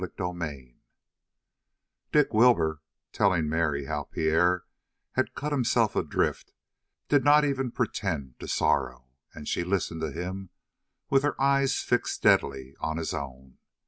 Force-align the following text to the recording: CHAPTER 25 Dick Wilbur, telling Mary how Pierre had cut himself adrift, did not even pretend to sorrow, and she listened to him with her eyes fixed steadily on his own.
CHAPTER 0.03 0.17
25 0.23 0.71
Dick 2.11 2.33
Wilbur, 2.33 2.81
telling 3.11 3.47
Mary 3.47 3.85
how 3.85 4.05
Pierre 4.05 4.63
had 5.11 5.35
cut 5.35 5.51
himself 5.51 5.95
adrift, 5.95 6.53
did 7.07 7.23
not 7.23 7.45
even 7.45 7.69
pretend 7.69 8.39
to 8.39 8.47
sorrow, 8.47 9.09
and 9.35 9.47
she 9.47 9.63
listened 9.63 10.01
to 10.01 10.11
him 10.11 10.49
with 11.11 11.21
her 11.21 11.39
eyes 11.39 11.81
fixed 11.81 12.15
steadily 12.15 12.73
on 12.79 12.97
his 12.97 13.13
own. 13.13 13.59